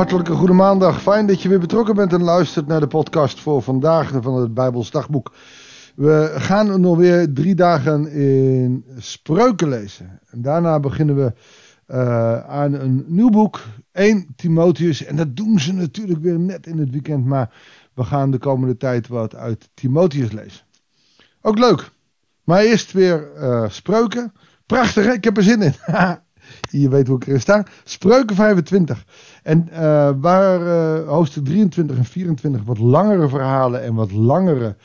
[0.00, 1.02] hartelijke goede maandag.
[1.02, 4.54] Fijn dat je weer betrokken bent en luistert naar de podcast voor vandaag van het
[4.54, 4.90] Bijbels.
[5.94, 10.20] We gaan nog weer drie dagen in spreuken lezen.
[10.30, 11.32] En daarna beginnen we
[11.86, 13.60] uh, aan een nieuw boek,
[13.92, 15.04] 1 Timotheus.
[15.04, 17.54] En dat doen ze natuurlijk weer net in het weekend, maar
[17.94, 20.64] we gaan de komende tijd wat uit Timotheus lezen.
[21.40, 21.90] Ook leuk.
[22.44, 24.32] Maar eerst weer uh, spreuken.
[24.66, 25.74] Prachtig, ik heb er zin in.
[26.70, 27.66] Je weet hoe ik erin sta.
[27.84, 29.04] Spreuken 25.
[29.42, 34.76] En uh, waar uh, hoofdstuk 23 en 24 wat langere verhalen en wat langere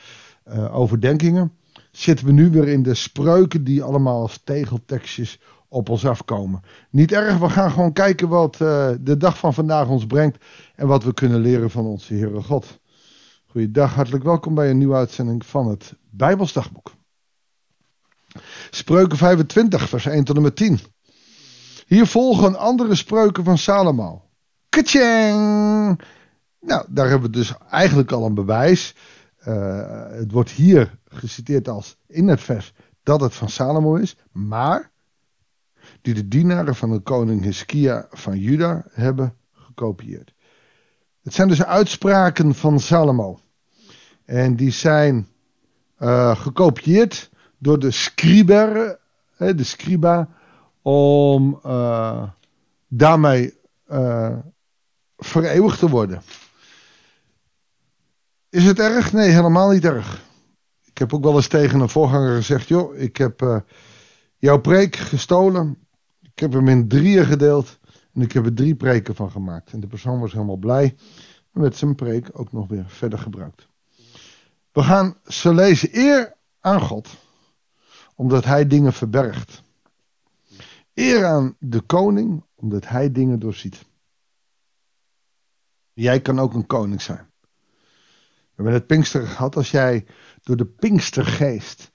[0.47, 1.51] uh, overdenkingen,
[1.91, 6.61] zitten we nu weer in de spreuken die allemaal als tegeltekstjes op ons afkomen.
[6.89, 11.03] Niet erg, we gaan gewoon kijken wat de dag van vandaag ons brengt en wat
[11.03, 12.79] we kunnen leren van onze Heere God.
[13.55, 16.93] Goeiedag, hartelijk welkom bij een nieuwe uitzending van het Bijbelsdagboek.
[18.69, 20.79] Spreuken 25, vers 1 tot en met 10.
[21.85, 24.23] Hier volgen andere spreuken van Salomo.
[24.69, 26.01] Kachang!
[26.59, 28.95] Nou, daar hebben we dus eigenlijk al een bewijs.
[29.47, 34.91] Uh, het wordt hier geciteerd als in het vers dat het van Salomo is, maar
[36.01, 40.33] die de dienaren van de koning Hiskia van Juda hebben gekopieerd.
[41.23, 43.39] Het zijn dus uitspraken van Salomo.
[44.25, 45.27] En die zijn
[45.99, 48.99] uh, gekopieerd door de scriber,
[49.37, 50.29] de scriba,
[50.87, 52.29] om uh,
[52.87, 53.53] daarmee
[53.91, 54.37] uh,
[55.17, 56.21] vereeuwigd te worden.
[58.49, 59.13] Is het erg?
[59.13, 60.23] Nee, helemaal niet erg.
[60.83, 63.57] Ik heb ook wel eens tegen een voorganger gezegd: joh, ik heb uh,
[64.37, 65.77] jouw preek gestolen.
[66.21, 67.79] Ik heb hem in drieën gedeeld.
[68.13, 69.71] En ik heb er drie preken van gemaakt.
[69.71, 70.95] En de persoon was helemaal blij.
[71.53, 73.67] En met zijn preek ook nog weer verder gebruikt.
[74.71, 77.09] We gaan ze lezen eer aan God.
[78.15, 79.63] Omdat hij dingen verbergt.
[80.95, 83.85] Eer aan de koning, omdat hij dingen doorziet.
[85.93, 87.31] Jij kan ook een koning zijn.
[88.55, 89.55] We hebben het Pinkster gehad.
[89.55, 90.05] Als jij
[90.43, 91.91] door de Pinkstergeest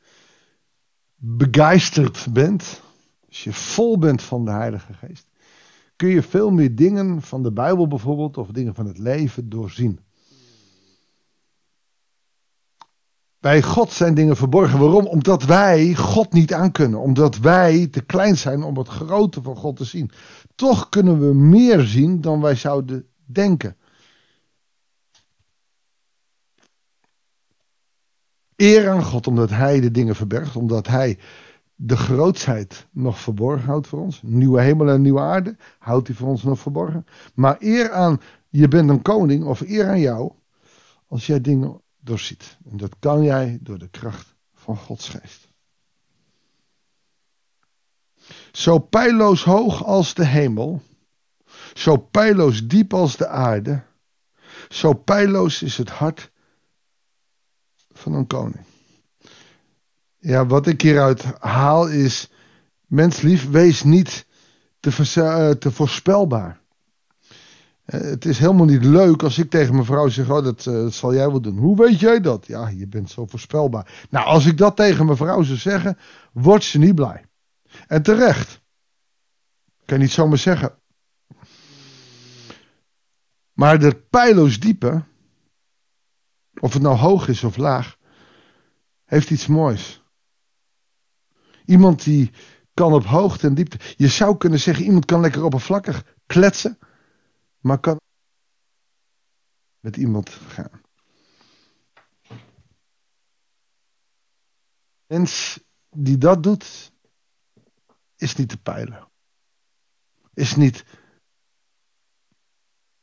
[1.15, 2.83] begeisterd bent,
[3.29, 5.29] als je vol bent van de Heilige Geest,
[5.97, 10.01] kun je veel meer dingen van de Bijbel bijvoorbeeld, of dingen van het leven doorzien.
[13.41, 14.79] Bij God zijn dingen verborgen.
[14.79, 15.07] Waarom?
[15.07, 17.01] Omdat wij God niet aankunnen.
[17.01, 20.11] Omdat wij te klein zijn om het grote van God te zien.
[20.55, 23.77] Toch kunnen we meer zien dan wij zouden denken.
[28.57, 30.57] Eer aan God omdat Hij de dingen verbergt.
[30.57, 31.19] Omdat Hij
[31.75, 34.21] de grootsheid nog verborgen houdt voor ons.
[34.23, 37.07] Nieuwe hemel en nieuwe aarde houdt hij voor ons nog verborgen.
[37.35, 40.33] Maar eer aan je bent een koning of eer aan jou.
[41.07, 42.59] Als jij dingen doorziet.
[42.71, 45.49] En dat kan jij door de kracht van Gods geest.
[48.53, 50.83] Zo pijloos hoog als de hemel,
[51.75, 53.83] zo pijloos diep als de aarde,
[54.69, 56.31] zo pijloos is het hart
[57.93, 58.65] van een koning.
[60.19, 62.31] Ja, wat ik hieruit haal is,
[62.87, 64.27] menslief, wees niet
[64.81, 66.60] te, eh, te voorspelbaar.
[67.91, 70.75] Eh, het is helemaal niet leuk als ik tegen mijn vrouw zeg: Oh, dat, uh,
[70.75, 71.59] dat, zal jij wel doen.
[71.59, 72.47] Hoe weet jij dat?
[72.47, 74.07] Ja, je bent zo voorspelbaar.
[74.11, 75.99] Nou, als ik dat tegen mijn vrouw zou zeggen,
[76.33, 77.25] wordt ze niet blij.
[77.87, 78.61] En terecht.
[79.85, 80.79] Kan je niet zomaar zeggen.
[83.53, 85.03] Maar de pijloos diepe,
[86.61, 87.97] of het nou hoog is of laag,
[89.05, 90.03] heeft iets moois.
[91.65, 92.31] Iemand die
[92.75, 93.79] kan op hoogte en diepte.
[93.97, 96.79] Je zou kunnen zeggen: iemand kan lekker oppervlakkig kletsen
[97.61, 98.01] maar kan
[99.81, 100.81] met iemand gaan.
[105.07, 105.61] Mens
[105.91, 106.93] die dat doet,
[108.17, 109.09] is niet te peilen.
[110.35, 110.85] Is niet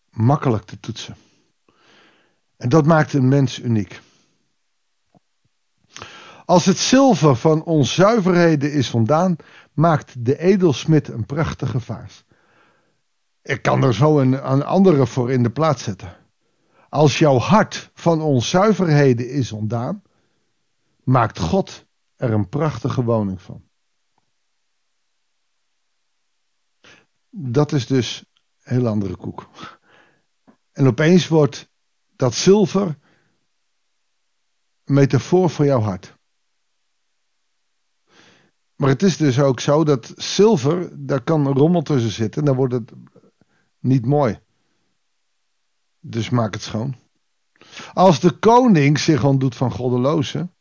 [0.10, 1.16] makkelijk te toetsen.
[2.58, 4.02] En dat maakt een mens uniek.
[6.46, 9.36] Als het zilver van onzuiverheden is vandaan,
[9.74, 12.24] maakt de edelsmid een prachtige vaas.
[13.48, 16.18] Ik kan er zo een, een andere voor in de plaats zetten.
[16.90, 20.04] Als jouw hart van onzuiverheden is ontdaan,
[21.04, 21.86] maakt God
[22.16, 23.64] er een prachtige woning van.
[27.30, 28.26] Dat is dus
[28.64, 29.50] een heel andere koek.
[30.72, 31.70] En opeens wordt
[32.16, 32.98] dat zilver
[34.84, 36.16] een metafoor voor jouw hart.
[38.76, 42.46] Maar het is dus ook zo dat zilver, daar kan rommel tussen zitten.
[42.46, 42.92] Dan wordt het
[43.88, 44.40] niet mooi.
[46.00, 46.96] Dus maak het schoon.
[47.94, 50.54] Als de koning zich ontdoet van goddelozen,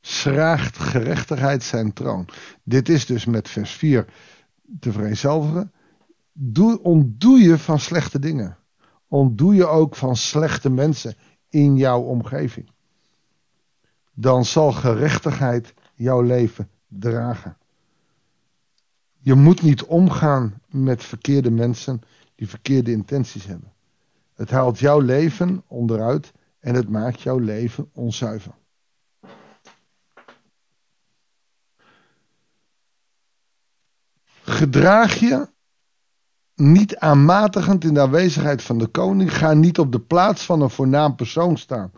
[0.00, 2.28] schraagt gerechtigheid zijn troon.
[2.62, 4.12] Dit is dus met vers 4
[4.80, 5.72] te vereenzelvigen.
[6.32, 8.56] Doe, ontdoe je van slechte dingen.
[9.08, 11.14] ontdoe je ook van slechte mensen
[11.48, 12.70] in jouw omgeving.
[14.14, 17.56] Dan zal gerechtigheid jouw leven dragen.
[19.18, 22.00] Je moet niet omgaan met verkeerde mensen
[22.34, 23.72] die verkeerde intenties hebben.
[24.34, 28.54] Het haalt jouw leven onderuit en het maakt jouw leven onzuiver.
[34.42, 35.48] Gedraag je
[36.54, 39.36] niet aanmatigend in de aanwezigheid van de koning.
[39.36, 41.92] Ga niet op de plaats van een voornaam persoon staan.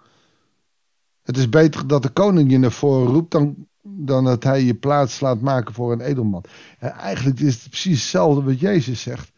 [1.22, 4.74] Het is beter dat de koning je naar voren roept dan, dan dat hij je
[4.74, 6.44] plaats laat maken voor een edelman.
[6.78, 9.32] En eigenlijk is het precies hetzelfde wat Jezus zegt.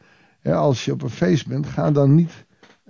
[0.54, 2.46] Als je op een feest bent, ga dan niet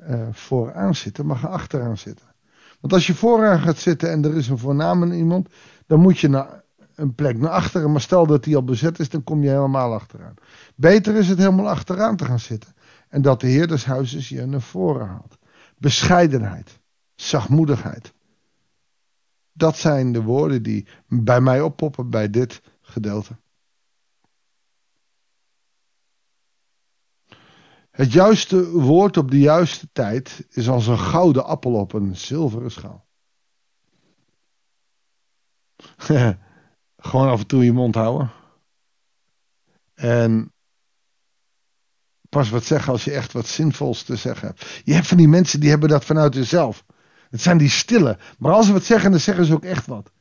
[0.08, 2.26] uh, vooraan zitten, maar ga achteraan zitten.
[2.80, 5.48] Want als je vooraan gaat zitten en er is een voornaam iemand,
[5.86, 6.62] dan moet je naar
[6.94, 7.92] een plek naar achteren.
[7.92, 10.34] Maar stel dat die al bezet is, dan kom je helemaal achteraan.
[10.74, 12.74] Beter is het helemaal achteraan te gaan zitten.
[13.08, 15.38] En dat de Heer des huizes je naar voren haalt.
[15.78, 16.80] Bescheidenheid,
[17.14, 18.12] zachtmoedigheid.
[19.52, 23.36] Dat zijn de woorden die bij mij oppoppen bij dit gedeelte.
[27.98, 32.70] Het juiste woord op de juiste tijd is als een gouden appel op een zilveren
[32.70, 33.06] schaal.
[37.08, 38.30] Gewoon af en toe je mond houden.
[39.94, 40.52] En
[42.28, 44.80] pas wat zeggen als je echt wat zinvols te zeggen hebt.
[44.84, 46.84] Je hebt van die mensen die hebben dat vanuit zichzelf.
[47.30, 48.18] Het zijn die stille.
[48.38, 50.12] Maar als ze wat zeggen, dan zeggen ze ook echt wat.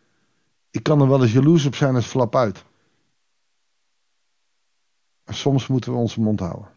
[0.70, 2.64] Ik kan er wel eens jaloers op zijn als flap uit.
[5.26, 6.77] Maar soms moeten we onze mond houden.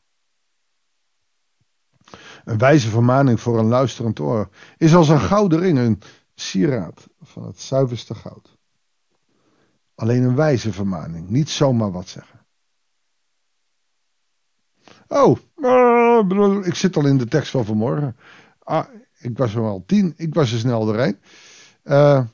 [2.44, 6.02] Een wijze vermaning voor een luisterend oor is als een gouden ring, een
[6.34, 8.58] sieraad van het zuiverste goud.
[9.94, 12.38] Alleen een wijze vermaning, niet zomaar wat zeggen.
[15.08, 18.16] Oh, uh, ik zit al in de tekst van vanmorgen.
[18.58, 18.86] Ah,
[19.19, 21.19] ik was er al tien, ik was er snel doorheen.
[21.84, 22.25] Uh,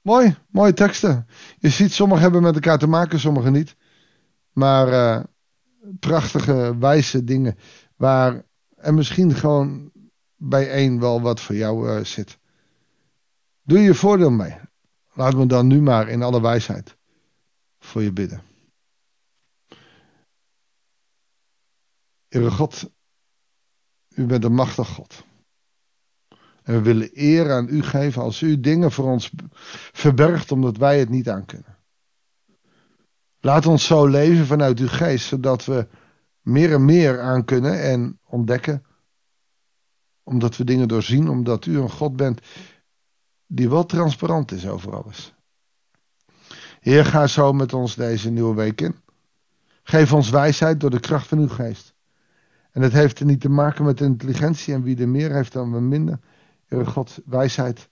[0.00, 1.26] mooi, mooie teksten.
[1.58, 3.76] Je ziet, sommigen hebben met elkaar te maken, sommigen niet.
[4.52, 5.24] Maar uh,
[6.00, 7.56] prachtige, wijze dingen
[8.02, 8.42] waar
[8.74, 9.90] er misschien gewoon
[10.36, 12.38] bij één wel wat voor jou uh, zit.
[13.62, 14.58] Doe je voordeel mee.
[15.12, 16.96] Laat me dan nu maar in alle wijsheid
[17.78, 18.42] voor je bidden.
[22.28, 22.90] Heere God,
[24.08, 25.24] u bent een machtig God.
[26.62, 29.30] En we willen eer aan u geven als u dingen voor ons
[29.92, 31.78] verbergt omdat wij het niet aan kunnen.
[33.40, 35.88] Laat ons zo leven vanuit uw geest, zodat we
[36.42, 38.84] meer en meer aan kunnen en ontdekken.
[40.22, 42.40] Omdat we dingen doorzien, omdat u een God bent
[43.46, 45.34] die wel transparant is over alles.
[46.80, 48.94] Heer, ga zo met ons deze nieuwe week in.
[49.82, 51.94] Geef ons wijsheid door de kracht van uw geest.
[52.70, 55.72] En het heeft er niet te maken met intelligentie en wie er meer heeft dan
[55.72, 56.18] we minder.
[56.66, 57.88] Heer God, wijsheid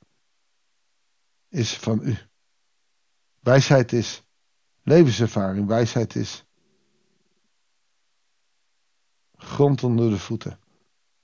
[1.48, 2.16] is van u.
[3.40, 4.22] Wijsheid is
[4.82, 5.66] levenservaring.
[5.66, 6.44] Wijsheid is
[9.42, 10.58] grond onder de voeten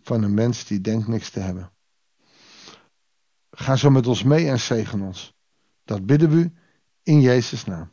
[0.03, 1.73] van een mens die denkt niks te hebben.
[3.51, 5.35] Ga zo met ons mee en zegen ons.
[5.85, 6.51] Dat bidden we
[7.03, 7.93] in Jezus' naam.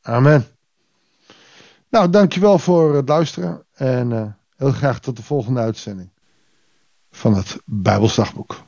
[0.00, 0.46] Amen.
[1.88, 6.12] Nou, dankjewel voor het luisteren en uh, heel graag tot de volgende uitzending
[7.10, 8.64] van het Bijbelsdagboek.